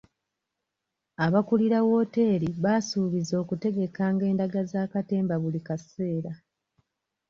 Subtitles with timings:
[1.25, 6.31] Abakulira wooteeri baasubiza okutegekanga endaga za katemba buli kaseera.